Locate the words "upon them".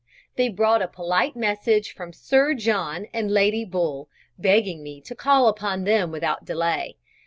5.47-6.09